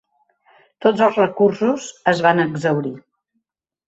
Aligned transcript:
Tots 0.85 1.03
els 1.07 1.19
recursos 1.19 1.85
es 2.13 2.23
van 2.29 2.41
exhaurir. 2.45 2.95